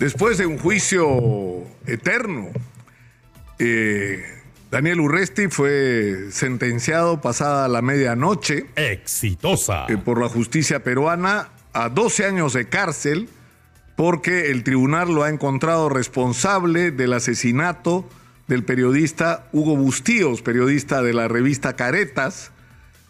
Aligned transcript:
Después 0.00 0.38
de 0.38 0.46
un 0.46 0.56
juicio 0.56 1.62
eterno, 1.86 2.48
eh, 3.58 4.24
Daniel 4.70 4.98
Urresti 4.98 5.48
fue 5.48 6.28
sentenciado 6.30 7.20
pasada 7.20 7.68
la 7.68 7.82
medianoche. 7.82 8.64
Exitosa. 8.76 9.84
eh, 9.90 9.98
por 9.98 10.18
la 10.18 10.30
justicia 10.30 10.82
peruana 10.82 11.50
a 11.74 11.90
12 11.90 12.24
años 12.24 12.54
de 12.54 12.66
cárcel 12.66 13.28
porque 13.94 14.50
el 14.50 14.64
tribunal 14.64 15.12
lo 15.14 15.22
ha 15.22 15.28
encontrado 15.28 15.90
responsable 15.90 16.92
del 16.92 17.12
asesinato 17.12 18.08
del 18.48 18.64
periodista 18.64 19.50
Hugo 19.52 19.76
Bustíos, 19.76 20.40
periodista 20.40 21.02
de 21.02 21.12
la 21.12 21.28
revista 21.28 21.76
Caretas, 21.76 22.52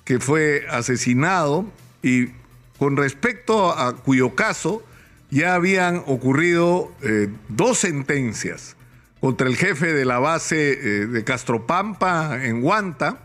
que 0.03 0.19
fue 0.19 0.67
asesinado 0.69 1.67
y 2.03 2.31
con 2.79 2.97
respecto 2.97 3.71
a 3.79 3.95
cuyo 3.95 4.35
caso 4.35 4.83
ya 5.31 5.55
habían 5.55 6.03
ocurrido 6.07 6.93
eh, 7.03 7.29
dos 7.49 7.79
sentencias 7.79 8.77
contra 9.21 9.47
el 9.47 9.57
jefe 9.57 9.93
de 9.93 10.05
la 10.05 10.19
base 10.19 10.73
eh, 10.73 11.07
de 11.07 11.25
Castropampa 11.25 12.45
en 12.45 12.65
Huanta 12.65 13.19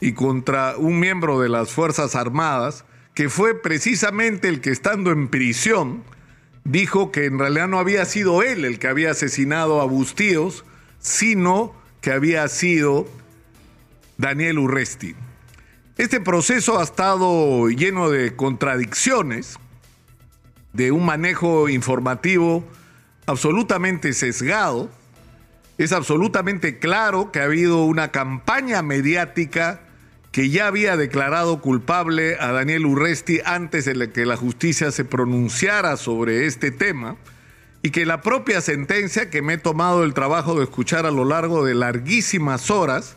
y 0.00 0.12
contra 0.12 0.76
un 0.76 1.00
miembro 1.00 1.40
de 1.40 1.48
las 1.48 1.70
Fuerzas 1.70 2.16
Armadas, 2.16 2.84
que 3.14 3.28
fue 3.28 3.60
precisamente 3.60 4.48
el 4.48 4.60
que 4.60 4.70
estando 4.70 5.10
en 5.10 5.28
prisión 5.28 6.02
dijo 6.64 7.10
que 7.10 7.26
en 7.26 7.38
realidad 7.38 7.68
no 7.68 7.78
había 7.78 8.04
sido 8.04 8.42
él 8.42 8.64
el 8.64 8.78
que 8.78 8.88
había 8.88 9.10
asesinado 9.10 9.80
a 9.80 9.84
Bustíos, 9.84 10.64
sino 11.00 11.74
que 12.00 12.12
había 12.12 12.46
sido 12.48 13.06
Daniel 14.18 14.58
Urresti. 14.58 15.14
Este 15.98 16.20
proceso 16.20 16.78
ha 16.78 16.84
estado 16.84 17.68
lleno 17.68 18.10
de 18.10 18.34
contradicciones, 18.34 19.58
de 20.72 20.92
un 20.92 21.04
manejo 21.04 21.68
informativo 21.68 22.64
absolutamente 23.26 24.12
sesgado. 24.12 24.90
Es 25.78 25.92
absolutamente 25.92 26.78
claro 26.78 27.32
que 27.32 27.40
ha 27.40 27.44
habido 27.44 27.84
una 27.84 28.10
campaña 28.10 28.82
mediática 28.82 29.80
que 30.32 30.48
ya 30.48 30.66
había 30.66 30.96
declarado 30.96 31.60
culpable 31.60 32.36
a 32.40 32.52
Daniel 32.52 32.86
Urresti 32.86 33.40
antes 33.44 33.84
de 33.84 34.12
que 34.12 34.24
la 34.24 34.36
justicia 34.36 34.90
se 34.90 35.04
pronunciara 35.04 35.96
sobre 35.98 36.46
este 36.46 36.70
tema 36.70 37.16
y 37.82 37.90
que 37.90 38.06
la 38.06 38.22
propia 38.22 38.60
sentencia 38.60 39.28
que 39.28 39.42
me 39.42 39.54
he 39.54 39.58
tomado 39.58 40.04
el 40.04 40.14
trabajo 40.14 40.54
de 40.56 40.64
escuchar 40.64 41.04
a 41.04 41.10
lo 41.10 41.24
largo 41.24 41.64
de 41.64 41.74
larguísimas 41.74 42.70
horas, 42.70 43.16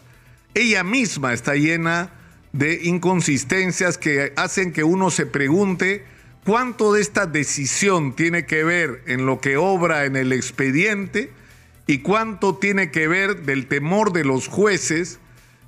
ella 0.56 0.84
misma 0.84 1.34
está 1.34 1.56
llena 1.56 2.10
de 2.52 2.82
inconsistencias 2.84 3.98
que 3.98 4.34
hacen 4.36 4.74
que 4.74 4.84
uno 4.84 5.10
se 5.10 5.26
pregunte 5.26 6.04
cuánto 6.46 6.94
de 6.94 7.02
esta 7.02 7.26
decisión 7.26 8.16
tiene 8.16 8.46
que 8.46 8.64
ver 8.64 9.02
en 9.08 9.26
lo 9.26 9.42
que 9.42 9.58
obra 9.58 10.06
en 10.06 10.16
el 10.16 10.32
expediente 10.32 11.32
y 11.88 12.00
cuánto 12.00 12.56
tiene 12.56 12.92
que 12.92 13.08
ver 13.08 13.42
del 13.42 13.68
temor 13.68 14.14
de 14.14 14.24
los 14.24 14.48
jueces 14.48 15.20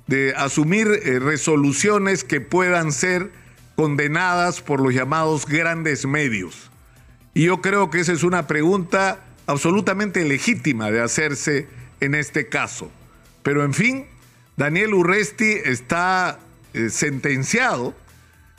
de 0.06 0.32
asumir 0.36 0.88
eh, 0.88 1.18
resoluciones 1.18 2.24
que 2.24 2.40
puedan 2.40 2.92
ser 2.92 3.30
condenadas 3.76 4.60
por 4.62 4.80
los 4.80 4.94
llamados 4.94 5.46
grandes 5.46 6.06
medios. 6.06 6.70
Y 7.34 7.44
yo 7.44 7.60
creo 7.60 7.90
que 7.90 8.00
esa 8.00 8.12
es 8.12 8.22
una 8.22 8.46
pregunta 8.46 9.24
absolutamente 9.46 10.24
legítima 10.24 10.90
de 10.90 11.00
hacerse 11.00 11.68
en 12.00 12.14
este 12.14 12.48
caso. 12.48 12.90
Pero 13.42 13.64
en 13.64 13.74
fin, 13.74 14.06
Daniel 14.56 14.94
Urresti 14.94 15.52
está 15.64 16.40
eh, 16.72 16.88
sentenciado, 16.90 17.94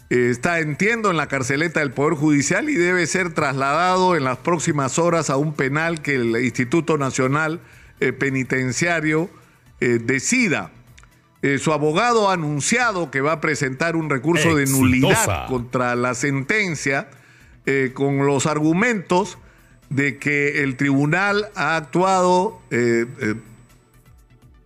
está, 0.10 0.60
entiendo, 0.60 1.12
en 1.12 1.18
la 1.18 1.28
carceleta 1.28 1.80
del 1.80 1.92
Poder 1.92 2.14
Judicial 2.14 2.70
y 2.70 2.76
debe 2.76 3.06
ser 3.08 3.34
trasladado 3.34 4.16
en 4.16 4.24
las 4.24 4.38
próximas 4.38 5.00
horas 5.00 5.30
a 5.30 5.38
un 5.38 5.54
penal 5.54 6.02
que 6.02 6.16
el 6.16 6.36
Instituto 6.44 6.98
Nacional 6.98 7.60
eh, 8.00 8.14
Penitenciario 8.14 9.30
eh, 9.80 10.00
decida. 10.04 10.72
Eh, 11.42 11.58
su 11.58 11.72
abogado 11.72 12.30
ha 12.30 12.34
anunciado 12.34 13.12
que 13.12 13.22
va 13.22 13.34
a 13.34 13.42
presentar 13.42 13.96
un 13.96 14.10
recurso 14.10 14.56
de 14.56 14.66
nulidad 14.66 15.48
contra 15.48 15.96
la 15.96 16.14
sentencia 16.14 17.10
con 17.94 18.26
los 18.26 18.48
argumentos 18.48 19.38
de 19.90 20.18
que 20.18 20.64
el 20.64 20.78
tribunal 20.78 21.50
ha 21.56 21.76
actuado 21.76 22.62
eh, 22.72 23.06
eh, 23.22 23.36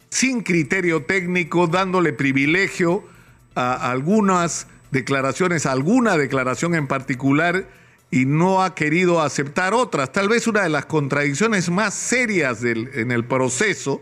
sin 0.09 0.44
criterio 0.44 1.03
técnico, 1.03 1.67
dándole 1.67 2.13
privilegio 2.13 3.03
a 3.56 3.91
algunas 3.91 4.67
declaraciones, 4.93 5.65
alguna 5.65 6.15
declaración 6.15 6.75
en 6.75 6.87
particular, 6.87 7.67
y 8.11 8.25
no 8.25 8.63
ha 8.63 8.75
querido 8.75 9.21
aceptar 9.21 9.73
otras. 9.73 10.11
Tal 10.11 10.29
vez 10.29 10.45
una 10.47 10.61
de 10.61 10.69
las 10.69 10.85
contradicciones 10.85 11.69
más 11.71 11.95
serias 11.95 12.61
del- 12.61 12.91
en 12.93 13.11
el 13.11 13.25
proceso 13.25 14.01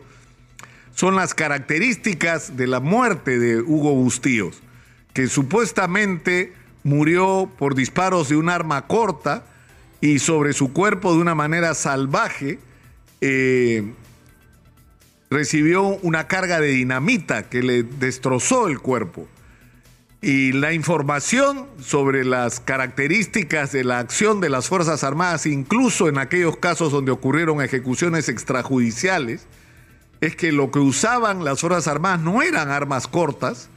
son 0.93 1.15
las 1.15 1.33
características 1.33 2.57
de 2.57 2.67
la 2.67 2.81
muerte 2.81 3.39
de 3.39 3.61
Hugo 3.61 3.93
Bustíos, 3.95 4.61
que 5.13 5.27
supuestamente 5.27 6.53
murió 6.83 7.49
por 7.57 7.73
disparos 7.73 8.27
de 8.27 8.35
un 8.35 8.49
arma 8.49 8.85
corta 8.87 9.45
y 10.01 10.19
sobre 10.19 10.51
su 10.51 10.73
cuerpo 10.73 11.13
de 11.13 11.21
una 11.21 11.33
manera 11.35 11.73
salvaje 11.73 12.59
eh, 13.21 13.93
recibió 15.29 15.83
una 15.83 16.27
carga 16.27 16.59
de 16.59 16.67
dinamita 16.69 17.49
que 17.49 17.63
le 17.63 17.83
destrozó 17.83 18.67
el 18.67 18.79
cuerpo. 18.79 19.27
Y 20.23 20.51
la 20.51 20.71
información 20.71 21.65
sobre 21.79 22.23
las 22.23 22.59
características 22.59 23.71
de 23.71 23.83
la 23.83 23.97
acción 23.97 24.39
de 24.39 24.49
las 24.49 24.67
Fuerzas 24.67 25.03
Armadas, 25.03 25.47
incluso 25.47 26.07
en 26.07 26.19
aquellos 26.19 26.57
casos 26.57 26.91
donde 26.91 27.11
ocurrieron 27.11 27.59
ejecuciones 27.59 28.29
extrajudiciales, 28.29 29.47
es 30.21 30.35
que 30.35 30.51
lo 30.51 30.69
que 30.69 30.77
usaban 30.77 31.43
las 31.43 31.61
Fuerzas 31.61 31.87
Armadas 31.87 32.21
no 32.21 32.43
eran 32.43 32.69
armas 32.69 33.07
cortas, 33.07 33.69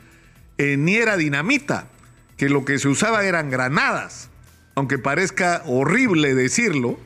eh, 0.59 0.77
ni 0.77 0.97
era 0.97 1.16
dinamita, 1.16 1.88
que 2.37 2.50
lo 2.50 2.66
que 2.66 2.78
se 2.78 2.88
usaba 2.88 3.25
eran 3.25 3.49
granadas. 3.49 4.28
Aunque 4.75 4.99
parezca 4.99 5.62
horrible 5.65 6.34
decirlo, 6.34 6.99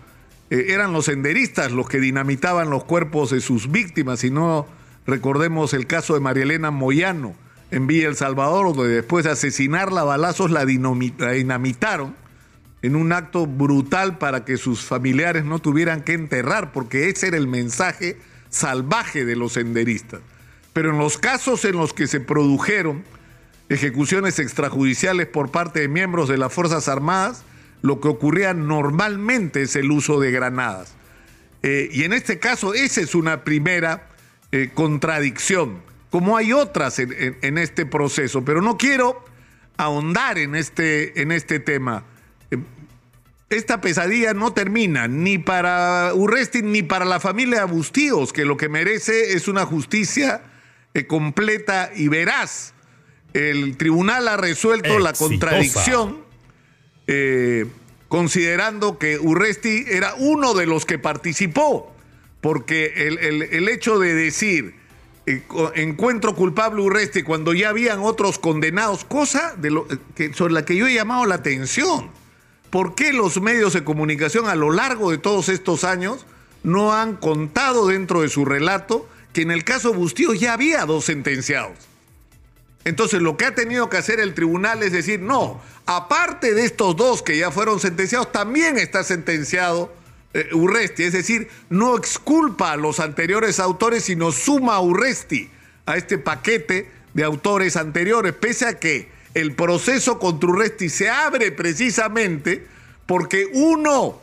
eh, 0.50 0.66
eran 0.70 0.93
los 0.93 1.05
senderistas 1.05 1.70
los 1.70 1.88
que 1.88 2.00
dinamitaban 2.00 2.70
los 2.70 2.82
cuerpos 2.82 3.31
de 3.31 3.41
sus 3.41 3.70
víctimas, 3.70 4.25
y 4.25 4.32
no 4.32 4.66
recordemos 5.06 5.75
el 5.75 5.87
caso 5.87 6.15
de 6.15 6.20
María 6.20 6.43
Elena 6.43 6.72
Moyano 6.72 7.37
en 7.71 7.87
Villa 7.87 8.09
El 8.09 8.17
Salvador, 8.17 8.75
donde 8.75 8.95
después 8.95 9.25
de 9.25 9.31
asesinarla 9.31 10.03
a 10.03 10.05
balazos 10.05 10.51
la 10.51 10.65
dinami- 10.65 11.15
la 11.19 11.33
dinamitaron 11.33 12.15
en 12.81 12.97
un 12.97 13.12
acto 13.12 13.47
brutal 13.47 14.19
para 14.19 14.45
que 14.45 14.56
sus 14.56 14.83
familiares 14.83 15.45
no 15.45 15.59
tuvieran 15.59 16.03
que 16.03 16.12
enterrar, 16.12 16.73
porque 16.73 17.09
ese 17.09 17.29
era 17.29 17.37
el 17.37 17.49
mensaje 17.49 18.17
salvaje 18.51 19.25
de 19.25 19.37
los 19.37 19.55
senderistas. 19.55 20.21
Pero 20.73 20.91
en 20.91 20.99
los 20.99 21.19
casos 21.19 21.65
en 21.65 21.77
los 21.77 21.93
que 21.93 22.06
se 22.06 22.21
produjeron 22.21 23.03
ejecuciones 23.69 24.39
extrajudiciales 24.39 25.27
por 25.27 25.50
parte 25.50 25.81
de 25.81 25.89
miembros 25.89 26.29
de 26.29 26.39
las 26.39 26.53
Fuerzas 26.53 26.89
Armadas, 26.89 27.43
lo 27.83 28.00
que 28.00 28.09
ocurría 28.09 28.55
normalmente 28.55 29.62
es 29.62 29.77
el 29.77 29.91
uso 29.91 30.21
de 30.21 30.31
granadas. 30.31 30.95
Eh, 31.62 31.89
y 31.93 32.05
en 32.05 32.12
este 32.12 32.39
caso, 32.39 32.75
esa 32.75 33.00
es 33.00 33.15
una 33.15 33.43
primera 33.45 34.09
eh, 34.53 34.71
contradicción, 34.73 35.81
como 36.10 36.36
hay 36.36 36.52
otras 36.52 36.98
en, 36.98 37.12
en- 37.12 37.38
en 37.42 37.58
este 37.58 37.86
proceso, 37.86 38.44
pero 38.44 38.60
no 38.62 38.76
quiero 38.76 39.24
ahondar 39.76 40.38
en 40.38 40.54
este, 40.54 41.20
en 41.22 41.32
este 41.32 41.60
tema. 41.60 42.04
Eh, 42.50 42.58
esta 43.50 43.80
pesadilla 43.80 44.34
no 44.34 44.52
termina 44.52 45.08
ni 45.08 45.38
para 45.38 46.12
Urresti 46.14 46.62
ni 46.62 46.82
para 46.82 47.04
la 47.04 47.19
familia 47.20 47.64
Bustíos, 47.64 48.32
que 48.32 48.44
lo 48.44 48.56
que 48.56 48.69
merece 48.69 49.32
es 49.32 49.48
una 49.48 49.64
justicia 49.64 50.42
eh, 50.94 51.06
completa 51.06 51.91
y 51.94 52.08
veraz. 52.08 52.75
El 53.34 53.76
tribunal 53.76 54.28
ha 54.28 54.36
resuelto 54.36 54.98
la 54.98 55.12
contradicción 55.12 56.19
eh, 57.06 57.66
considerando 58.08 58.98
que 58.98 59.19
Urresti 59.19 59.84
era 59.88 60.14
uno 60.16 60.54
de 60.54 60.66
los 60.66 60.84
que 60.86 60.98
participó, 60.98 61.94
porque 62.40 62.93
el, 63.06 63.19
el- 63.19 63.43
el 63.43 63.69
hecho 63.69 63.99
de 63.99 64.14
decir 64.14 64.75
encuentro 65.75 66.34
culpable 66.34 66.82
Urresti 66.82 67.22
cuando 67.22 67.52
ya 67.54 67.70
habían 67.70 68.00
otros 68.00 68.38
condenados, 68.38 69.04
cosa 69.04 69.54
que, 70.14 70.32
sobre 70.34 70.54
la 70.54 70.64
que 70.64 70.76
yo 70.76 70.86
he 70.86 70.94
llamado 70.94 71.26
la 71.26 71.36
atención. 71.36 72.10
¿Por 72.70 72.94
qué 72.94 73.12
los 73.12 73.40
medios 73.40 73.72
de 73.72 73.84
comunicación 73.84 74.48
a 74.48 74.54
lo 74.54 74.70
largo 74.70 75.10
de 75.10 75.19
todos 75.19 75.48
estos 75.48 75.84
años 75.84 76.26
no 76.62 76.92
han 76.92 77.16
contado 77.16 77.86
dentro 77.86 78.22
de 78.22 78.28
su 78.28 78.44
relato 78.44 79.08
que 79.32 79.42
en 79.42 79.50
el 79.50 79.64
caso 79.64 79.94
Bustíos 79.94 80.38
ya 80.38 80.52
había 80.52 80.84
dos 80.84 81.06
sentenciados? 81.06 81.76
Entonces 82.84 83.20
lo 83.20 83.36
que 83.36 83.46
ha 83.46 83.54
tenido 83.54 83.88
que 83.88 83.96
hacer 83.96 84.20
el 84.20 84.34
tribunal 84.34 84.82
es 84.82 84.92
decir, 84.92 85.20
no, 85.20 85.60
aparte 85.86 86.54
de 86.54 86.64
estos 86.64 86.96
dos 86.96 87.22
que 87.22 87.38
ya 87.38 87.50
fueron 87.50 87.80
sentenciados, 87.80 88.32
también 88.32 88.78
está 88.78 89.04
sentenciado 89.04 89.92
eh, 90.34 90.48
Urresti. 90.52 91.04
Es 91.04 91.12
decir, 91.12 91.48
no 91.70 91.96
exculpa 91.96 92.72
a 92.72 92.76
los 92.76 93.00
anteriores 93.00 93.60
autores, 93.60 94.04
sino 94.04 94.32
suma 94.32 94.76
a 94.76 94.80
Urresti 94.80 95.50
a 95.86 95.96
este 95.96 96.19
paquete 96.19 96.90
de 97.14 97.25
autores 97.25 97.76
anteriores, 97.76 98.34
pese 98.34 98.66
a 98.66 98.78
que 98.78 99.08
el 99.34 99.54
proceso 99.54 100.19
contra 100.19 100.50
Urresti 100.50 100.88
se 100.88 101.08
abre 101.08 101.52
precisamente 101.52 102.66
porque 103.06 103.48
uno 103.52 104.20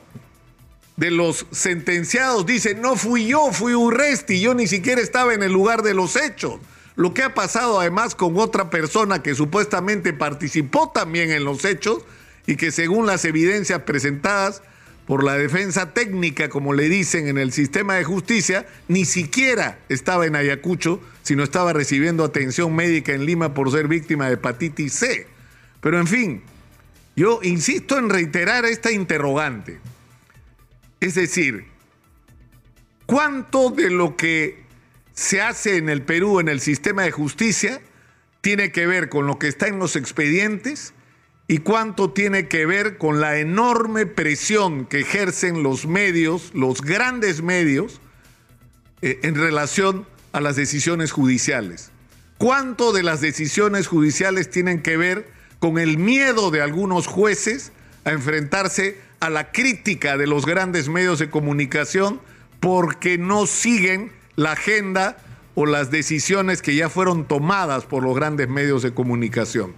de 0.96 1.12
los 1.12 1.46
sentenciados 1.52 2.46
dice, 2.46 2.76
no 2.76 2.96
fui 2.96 3.28
yo, 3.28 3.52
fui 3.52 3.74
Urresti, 3.74 4.40
yo 4.40 4.54
ni 4.54 4.68
siquiera 4.68 5.02
estaba 5.02 5.34
en 5.34 5.44
el 5.44 5.52
lugar 5.52 5.82
de 5.82 5.94
los 5.94 6.16
hechos. 6.16 6.60
Lo 6.96 7.14
que 7.14 7.24
ha 7.24 7.34
pasado 7.34 7.80
además 7.80 8.16
con 8.16 8.38
otra 8.38 8.70
persona 8.70 9.22
que 9.22 9.36
supuestamente 9.36 10.14
participó 10.14 10.92
también 10.92 11.32
en 11.32 11.44
los 11.44 11.66
hechos 11.66 12.04
y 12.48 12.56
que 12.56 12.72
según 12.72 13.06
las 13.06 13.26
evidencias 13.26 13.82
presentadas 13.82 14.62
por 15.06 15.24
la 15.24 15.34
defensa 15.38 15.94
técnica, 15.94 16.50
como 16.50 16.74
le 16.74 16.90
dicen 16.90 17.28
en 17.28 17.38
el 17.38 17.52
sistema 17.52 17.96
de 17.96 18.04
justicia, 18.04 18.66
ni 18.88 19.06
siquiera 19.06 19.78
estaba 19.88 20.26
en 20.26 20.36
Ayacucho, 20.36 21.00
sino 21.22 21.44
estaba 21.44 21.74
recibiendo 21.74 22.24
atención 22.24 22.76
médica 22.76 23.14
en 23.14 23.26
Lima 23.26 23.54
por 23.54 23.72
ser 23.72 23.88
víctima 23.88 24.28
de 24.28 24.34
hepatitis 24.34 24.94
C. 24.94 25.28
Pero 25.82 26.00
en 26.00 26.08
fin, 26.08 26.42
yo 27.16 27.40
insisto 27.44 28.00
en 28.00 28.10
reiterar 28.10 28.66
esta 28.66 28.92
interrogante. 28.92 29.80
Es 31.00 31.14
decir, 31.14 31.66
¿cuánto 33.06 33.70
de 33.70 33.92
lo 33.92 34.18
que 34.18 34.64
se 35.14 35.40
hace 35.42 35.78
en 35.78 35.90
el 35.90 36.02
Perú 36.02 36.40
en 36.40 36.50
el 36.50 36.60
sistema 36.60 37.04
de 37.04 37.12
justicia 37.12 37.80
tiene 38.42 38.72
que 38.72 38.88
ver 38.88 39.10
con 39.10 39.28
lo 39.28 39.38
que 39.38 39.48
está 39.48 39.68
en 39.68 39.78
los 39.78 39.96
expedientes 39.96 40.94
y 41.48 41.60
cuánto 41.60 42.12
tiene 42.12 42.48
que 42.48 42.66
ver 42.66 42.98
con 42.98 43.22
la 43.22 43.38
enorme 43.38 44.06
presión 44.06 44.86
que 44.86 45.02
ejercen 45.02 45.62
los 45.62 45.86
medios, 45.86 46.52
los 46.54 46.82
grandes 46.82 47.44
medios, 47.44 48.02
eh, 49.02 49.20
en 49.24 49.36
relación 49.36 50.08
a 50.32 50.42
las 50.42 50.56
decisiones 50.56 51.12
judiciales. 51.12 51.92
¿Cuánto 52.38 52.92
de 52.92 53.04
las 53.04 53.22
decisiones 53.22 53.88
judiciales 53.88 54.50
tienen 54.50 54.82
que 54.82 54.98
ver 54.98 55.30
con 55.60 55.78
el 55.78 55.98
miedo 55.98 56.52
de 56.52 56.62
algunos 56.62 57.08
jueces 57.08 57.72
a 58.04 58.12
enfrentarse 58.12 59.00
a 59.20 59.30
la 59.30 59.52
crítica 59.52 60.18
de 60.18 60.28
los 60.28 60.46
grandes 60.46 60.90
medios 60.90 61.20
de 61.20 61.30
comunicación 61.30 62.20
porque 62.60 63.18
no 63.18 63.46
siguen 63.46 64.12
la 64.36 64.54
agenda 64.54 65.18
o 65.54 65.66
las 65.66 65.92
decisiones 65.92 66.62
que 66.62 66.76
ya 66.76 66.90
fueron 66.90 67.26
tomadas 67.26 67.86
por 67.86 68.04
los 68.04 68.16
grandes 68.16 68.50
medios 68.50 68.82
de 68.84 68.94
comunicación. 68.94 69.74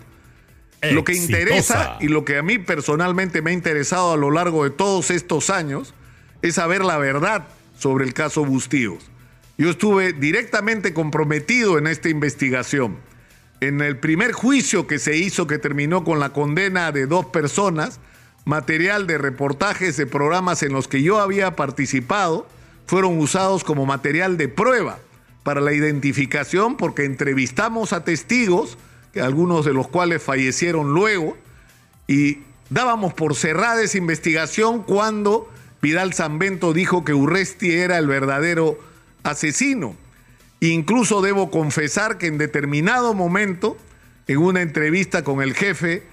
Lo 0.82 1.04
que 1.04 1.14
interesa 1.14 1.98
y 2.00 2.08
lo 2.08 2.24
que 2.24 2.38
a 2.38 2.44
mí 2.44 2.60
personalmente 2.60 3.42
me 3.42 3.52
ha 3.52 3.54
interesado 3.54 4.14
a 4.14 4.18
lo 4.18 4.30
largo 4.30 4.64
de 4.64 4.70
todos 4.70 5.10
estos 5.10 5.50
años 5.50 5.94
es 6.42 6.56
saber 6.56 6.86
la 6.86 6.98
verdad 6.98 7.48
sobre 7.78 8.06
el 8.06 8.14
caso 8.14 8.46
Bustíos. 8.46 9.10
Yo 9.58 9.72
estuve 9.72 10.14
directamente 10.14 10.94
comprometido 10.94 11.78
en 11.80 11.88
esta 11.88 12.10
investigación. 12.10 12.98
En 13.60 13.82
el 13.82 13.98
primer 13.98 14.34
juicio 14.34 14.86
que 14.86 15.00
se 15.00 15.18
hizo, 15.18 15.48
que 15.48 15.58
terminó 15.58 16.04
con 16.04 16.20
la 16.20 16.32
condena 16.32 16.92
de 16.92 17.08
dos 17.08 17.26
personas, 17.26 18.00
material 18.46 19.08
de 19.08 19.18
reportajes 19.18 19.98
de 19.98 20.06
programas 20.06 20.62
en 20.62 20.74
los 20.74 20.88
que 20.88 21.02
yo 21.02 21.20
había 21.20 21.56
participado 21.56 22.48
fueron 22.86 23.18
usados 23.20 23.64
como 23.64 23.86
material 23.86 24.38
de 24.38 24.48
prueba 24.48 25.00
para 25.44 25.60
la 25.60 25.74
identificación 25.74 26.78
porque 26.78 27.04
entrevistamos 27.04 27.94
a 27.94 28.04
testigos, 28.04 28.78
algunos 29.16 29.66
de 29.66 29.74
los 29.74 29.88
cuales 29.88 30.22
fallecieron 30.22 30.94
luego, 30.94 31.38
y 32.08 32.40
dábamos 32.70 33.14
por 33.14 33.36
cerrada 33.36 33.82
esa 33.82 33.98
investigación 33.98 34.84
cuando 34.84 35.50
Vidal 35.82 36.14
Zambento 36.14 36.74
dijo 36.74 37.04
que 37.04 37.14
Urresti 37.14 37.72
era 37.72 37.98
el 37.98 38.08
verdadero 38.08 38.80
asesino. 39.24 39.96
Incluso 40.60 41.22
debo 41.22 41.52
confesar 41.52 42.18
que 42.18 42.28
en 42.28 42.38
determinado 42.38 43.14
momento, 43.14 43.78
en 44.28 44.40
una 44.40 44.62
entrevista 44.62 45.24
con 45.24 45.42
el 45.42 45.54
jefe 45.54 46.04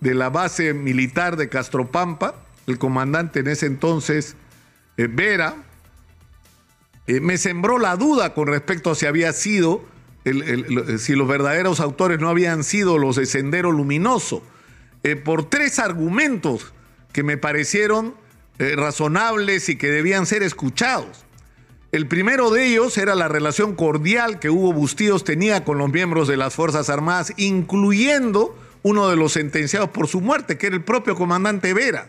de 0.00 0.14
la 0.14 0.28
base 0.28 0.74
militar 0.74 1.36
de 1.36 1.48
Castropampa, 1.48 2.34
el 2.66 2.78
comandante 2.78 3.40
en 3.40 3.48
ese 3.48 3.66
entonces, 3.66 4.36
eh, 4.96 5.08
Vera, 5.10 5.54
eh, 7.06 7.20
me 7.20 7.38
sembró 7.38 7.78
la 7.78 7.96
duda 7.96 8.34
con 8.34 8.48
respecto 8.48 8.90
a 8.90 8.94
si 8.94 9.06
había 9.06 9.32
sido, 9.32 9.84
si 10.98 11.14
los 11.14 11.28
verdaderos 11.28 11.80
autores 11.80 12.18
no 12.18 12.28
habían 12.28 12.64
sido 12.64 12.98
los 12.98 13.16
de 13.16 13.26
Sendero 13.26 13.72
Luminoso, 13.72 14.42
eh, 15.02 15.16
por 15.16 15.48
tres 15.50 15.78
argumentos 15.78 16.72
que 17.12 17.22
me 17.22 17.36
parecieron 17.36 18.14
razonables 18.58 19.68
y 19.68 19.76
que 19.76 19.90
debían 19.90 20.26
ser 20.26 20.44
escuchados. 20.44 21.24
El 21.94 22.08
primero 22.08 22.50
de 22.50 22.66
ellos 22.66 22.98
era 22.98 23.14
la 23.14 23.28
relación 23.28 23.76
cordial 23.76 24.40
que 24.40 24.50
Hugo 24.50 24.72
Bustíos 24.72 25.22
tenía 25.22 25.64
con 25.64 25.78
los 25.78 25.92
miembros 25.92 26.26
de 26.26 26.36
las 26.36 26.52
Fuerzas 26.52 26.90
Armadas, 26.90 27.32
incluyendo 27.36 28.58
uno 28.82 29.08
de 29.08 29.14
los 29.14 29.34
sentenciados 29.34 29.90
por 29.90 30.08
su 30.08 30.20
muerte, 30.20 30.58
que 30.58 30.66
era 30.66 30.74
el 30.74 30.82
propio 30.82 31.14
comandante 31.14 31.72
Vera, 31.72 32.08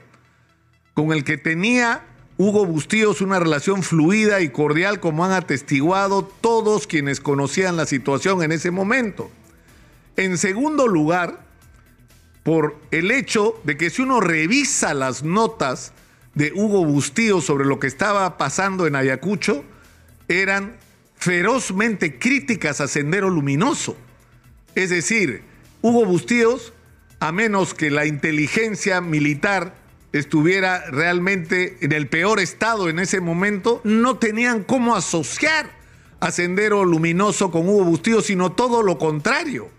con 0.96 1.14
el 1.14 1.24
que 1.24 1.38
tenía 1.38 2.04
Hugo 2.38 2.66
Bustíos 2.66 3.22
una 3.22 3.40
relación 3.40 3.82
fluida 3.82 4.42
y 4.42 4.50
cordial, 4.50 5.00
como 5.00 5.24
han 5.24 5.32
atestiguado 5.32 6.24
todos 6.24 6.86
quienes 6.86 7.22
conocían 7.22 7.78
la 7.78 7.86
situación 7.86 8.44
en 8.44 8.52
ese 8.52 8.72
momento. 8.72 9.32
En 10.18 10.38
segundo 10.38 10.88
lugar, 10.88 11.46
por 12.44 12.78
el 12.92 13.12
hecho 13.12 13.60
de 13.64 13.78
que 13.78 13.90
si 13.90 14.02
uno 14.02 14.20
revisa 14.20 14.94
las 14.94 15.24
notas 15.24 15.94
de 16.34 16.52
Hugo 16.54 16.84
Bustíos 16.86 17.46
sobre 17.46 17.66
lo 17.66 17.80
que 17.80 17.88
estaba 17.88 18.38
pasando 18.38 18.86
en 18.86 18.98
Ayacucho, 18.98 19.64
eran 20.28 20.76
ferozmente 21.16 22.20
críticas 22.20 22.82
a 22.82 22.90
Sendero 22.90 23.30
Luminoso. 23.30 23.96
Es 24.76 24.90
decir, 24.90 25.44
Hugo 25.82 26.04
Bustíos, 26.04 26.74
a 27.22 27.32
menos 27.32 27.74
que 27.74 27.90
la 27.90 28.06
inteligencia 28.06 29.00
militar 29.00 29.85
estuviera 30.20 30.90
realmente 30.92 31.78
en 31.82 31.92
el 31.92 32.08
peor 32.08 32.40
estado 32.40 32.90
en 32.90 33.00
ese 33.00 33.22
momento, 33.22 33.82
no 33.84 34.18
tenían 34.18 34.64
cómo 34.64 34.96
asociar 34.96 35.70
a 36.20 36.32
Sendero 36.32 36.86
Luminoso 36.86 37.52
con 37.52 37.68
Hugo 37.68 37.84
Bustíos, 37.84 38.26
sino 38.26 38.52
todo 38.52 38.82
lo 38.82 38.98
contrario. 38.98 39.70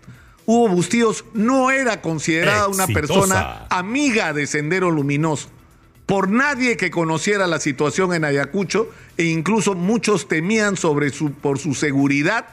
Hugo 0.45 0.69
Bustíos 0.69 1.25
no 1.33 1.71
era 1.71 2.01
considerada 2.01 2.67
una 2.67 2.87
persona 2.87 3.65
amiga 3.69 4.33
de 4.33 4.47
Sendero 4.47 4.91
Luminoso 4.91 5.49
por 6.07 6.29
nadie 6.29 6.77
que 6.77 6.89
conociera 6.89 7.47
la 7.47 7.59
situación 7.59 8.13
en 8.13 8.23
Ayacucho 8.23 8.89
e 9.17 9.25
incluso 9.25 9.75
muchos 9.75 10.29
temían 10.29 10.77
sobre 10.77 11.09
su, 11.09 11.33
por 11.33 11.59
su 11.59 11.75
seguridad, 11.75 12.45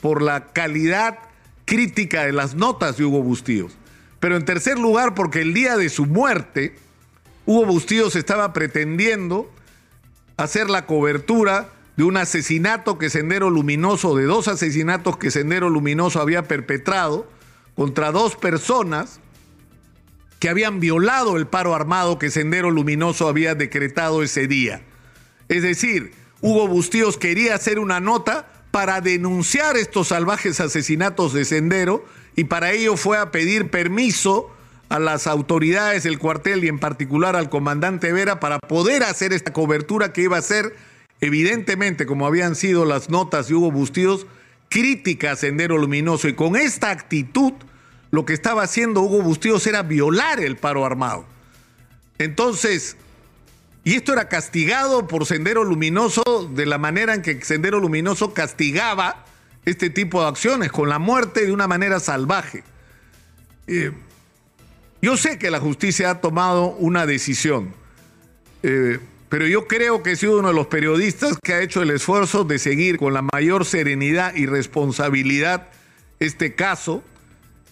por 0.00 0.22
la 0.22 0.52
calidad 0.52 1.18
crítica 1.64 2.24
de 2.24 2.32
las 2.32 2.54
notas 2.54 2.96
de 2.96 3.04
Hugo 3.04 3.22
Bustíos. 3.22 3.72
Pero 4.20 4.36
en 4.36 4.44
tercer 4.44 4.78
lugar, 4.78 5.14
porque 5.14 5.40
el 5.40 5.54
día 5.54 5.76
de 5.76 5.88
su 5.88 6.06
muerte, 6.06 6.76
Hugo 7.46 7.66
Bustíos 7.66 8.16
estaba 8.16 8.52
pretendiendo 8.52 9.50
hacer 10.36 10.70
la 10.70 10.86
cobertura 10.86 11.70
de 11.96 12.04
un 12.04 12.16
asesinato 12.16 12.98
que 12.98 13.10
Sendero 13.10 13.50
Luminoso, 13.50 14.16
de 14.16 14.24
dos 14.24 14.48
asesinatos 14.48 15.16
que 15.18 15.30
Sendero 15.30 15.68
Luminoso 15.68 16.20
había 16.20 16.44
perpetrado 16.44 17.28
contra 17.74 18.12
dos 18.12 18.36
personas 18.36 19.20
que 20.38 20.48
habían 20.48 20.80
violado 20.80 21.36
el 21.36 21.46
paro 21.46 21.74
armado 21.74 22.18
que 22.18 22.30
Sendero 22.30 22.70
Luminoso 22.70 23.28
había 23.28 23.54
decretado 23.54 24.22
ese 24.22 24.46
día. 24.46 24.82
Es 25.48 25.62
decir, 25.62 26.12
Hugo 26.40 26.68
Bustíos 26.68 27.18
quería 27.18 27.54
hacer 27.54 27.78
una 27.78 28.00
nota 28.00 28.48
para 28.70 29.00
denunciar 29.00 29.76
estos 29.76 30.08
salvajes 30.08 30.60
asesinatos 30.60 31.32
de 31.32 31.44
Sendero 31.44 32.04
y 32.36 32.44
para 32.44 32.72
ello 32.72 32.96
fue 32.96 33.18
a 33.18 33.30
pedir 33.30 33.70
permiso 33.70 34.50
a 34.90 34.98
las 34.98 35.26
autoridades 35.26 36.02
del 36.02 36.18
cuartel 36.18 36.64
y 36.64 36.68
en 36.68 36.78
particular 36.78 37.36
al 37.36 37.48
comandante 37.48 38.12
Vera 38.12 38.40
para 38.40 38.58
poder 38.58 39.04
hacer 39.04 39.32
esta 39.32 39.52
cobertura 39.52 40.12
que 40.12 40.22
iba 40.22 40.36
a 40.36 40.42
ser 40.42 40.74
evidentemente, 41.20 42.06
como 42.06 42.26
habían 42.26 42.56
sido 42.56 42.84
las 42.84 43.08
notas 43.08 43.48
de 43.48 43.54
Hugo 43.54 43.70
Bustíos, 43.70 44.26
crítica 44.68 45.32
a 45.32 45.36
Sendero 45.36 45.78
Luminoso. 45.78 46.28
Y 46.28 46.34
con 46.34 46.56
esta 46.56 46.90
actitud, 46.90 47.52
lo 48.10 48.24
que 48.24 48.32
estaba 48.32 48.62
haciendo 48.62 49.02
Hugo 49.02 49.22
Bustíos 49.22 49.66
era 49.66 49.82
violar 49.82 50.40
el 50.40 50.56
paro 50.56 50.84
armado. 50.84 51.24
Entonces, 52.18 52.96
y 53.84 53.94
esto 53.94 54.12
era 54.12 54.28
castigado 54.28 55.06
por 55.06 55.24
Sendero 55.24 55.62
Luminoso 55.62 56.50
de 56.52 56.66
la 56.66 56.78
manera 56.78 57.14
en 57.14 57.22
que 57.22 57.40
Sendero 57.42 57.78
Luminoso 57.78 58.34
castigaba 58.34 59.24
este 59.66 59.88
tipo 59.88 60.22
de 60.22 60.28
acciones, 60.28 60.72
con 60.72 60.88
la 60.88 60.98
muerte 60.98 61.46
de 61.46 61.52
una 61.52 61.68
manera 61.68 62.00
salvaje. 62.00 62.64
Eh, 63.66 63.92
yo 65.02 65.16
sé 65.16 65.38
que 65.38 65.50
la 65.50 65.60
justicia 65.60 66.10
ha 66.10 66.20
tomado 66.20 66.66
una 66.66 67.06
decisión, 67.06 67.74
eh, 68.62 68.98
pero 69.28 69.46
yo 69.46 69.66
creo 69.66 70.02
que 70.02 70.12
he 70.12 70.16
sido 70.16 70.38
uno 70.38 70.48
de 70.48 70.54
los 70.54 70.66
periodistas 70.66 71.38
que 71.42 71.54
ha 71.54 71.62
hecho 71.62 71.82
el 71.82 71.90
esfuerzo 71.90 72.44
de 72.44 72.58
seguir 72.58 72.98
con 72.98 73.14
la 73.14 73.22
mayor 73.22 73.64
serenidad 73.64 74.34
y 74.34 74.46
responsabilidad 74.46 75.68
este 76.18 76.54
caso, 76.54 77.02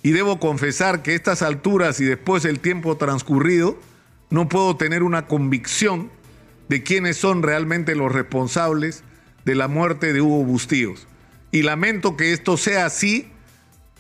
y 0.03 0.13
debo 0.13 0.41
confesar 0.41 1.03
que 1.03 1.11
a 1.11 1.15
estas 1.15 1.43
alturas 1.43 2.01
y 2.01 2.05
después 2.05 2.43
del 2.43 2.61
tiempo 2.61 2.97
transcurrido, 2.97 3.79
no 4.31 4.49
puedo 4.49 4.77
tener 4.77 5.03
una 5.03 5.27
convicción 5.27 6.11
de 6.69 6.83
quiénes 6.83 7.17
son 7.17 7.43
realmente 7.43 7.95
los 7.95 8.13
responsables 8.13 9.03
de 9.45 9.55
la 9.55 9.69
muerte 9.69 10.13
de 10.13 10.21
Hugo 10.21 10.45
Bustíos. 10.45 11.07
Y 11.51 11.63
lamento 11.63 12.17
que 12.17 12.33
esto 12.33 12.57
sea 12.57 12.87
así 12.87 13.31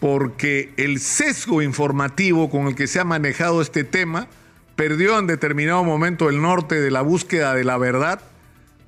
porque 0.00 0.72
el 0.76 1.00
sesgo 1.00 1.62
informativo 1.62 2.50
con 2.50 2.68
el 2.68 2.74
que 2.74 2.86
se 2.86 3.00
ha 3.00 3.04
manejado 3.04 3.60
este 3.60 3.84
tema 3.84 4.28
perdió 4.76 5.18
en 5.18 5.26
determinado 5.26 5.82
momento 5.82 6.28
el 6.28 6.40
norte 6.40 6.80
de 6.80 6.90
la 6.90 7.02
búsqueda 7.02 7.54
de 7.54 7.64
la 7.64 7.78
verdad 7.78 8.20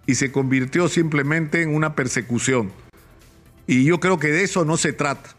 y 0.07 0.15
se 0.15 0.31
convirtió 0.31 0.89
simplemente 0.89 1.63
en 1.63 1.75
una 1.75 1.95
persecución. 1.95 2.73
Y 3.67 3.85
yo 3.85 4.01
creo 4.01 4.19
que 4.19 4.29
de 4.29 4.45
eso 4.45 4.65
no 4.65 4.77
se 4.77 4.93
trata. 4.93 5.31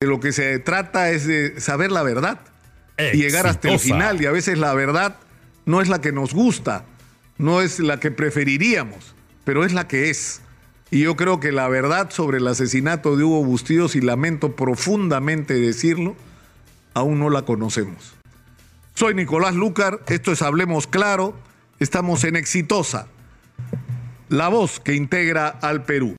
De 0.00 0.06
lo 0.06 0.20
que 0.20 0.32
se 0.32 0.58
trata 0.58 1.10
es 1.10 1.26
de 1.26 1.60
saber 1.60 1.92
la 1.92 2.02
verdad 2.02 2.40
y 3.12 3.18
llegar 3.18 3.46
hasta 3.46 3.70
el 3.70 3.78
final. 3.78 4.20
Y 4.20 4.26
a 4.26 4.32
veces 4.32 4.58
la 4.58 4.74
verdad 4.74 5.16
no 5.66 5.80
es 5.80 5.88
la 5.88 6.00
que 6.00 6.12
nos 6.12 6.34
gusta, 6.34 6.84
no 7.38 7.62
es 7.62 7.78
la 7.78 8.00
que 8.00 8.10
preferiríamos, 8.10 9.14
pero 9.44 9.64
es 9.64 9.72
la 9.72 9.88
que 9.88 10.10
es. 10.10 10.41
Y 10.92 11.00
yo 11.00 11.16
creo 11.16 11.40
que 11.40 11.52
la 11.52 11.68
verdad 11.68 12.10
sobre 12.10 12.36
el 12.36 12.46
asesinato 12.46 13.16
de 13.16 13.24
Hugo 13.24 13.42
Bustillos, 13.42 13.96
y 13.96 14.02
lamento 14.02 14.54
profundamente 14.54 15.54
decirlo, 15.54 16.14
aún 16.92 17.18
no 17.18 17.30
la 17.30 17.46
conocemos. 17.46 18.12
Soy 18.94 19.14
Nicolás 19.14 19.54
Lucar, 19.54 20.00
esto 20.08 20.32
es 20.32 20.42
Hablemos 20.42 20.86
Claro, 20.86 21.34
estamos 21.78 22.24
en 22.24 22.36
Exitosa, 22.36 23.06
la 24.28 24.48
voz 24.48 24.80
que 24.80 24.94
integra 24.94 25.48
al 25.48 25.84
Perú. 25.84 26.10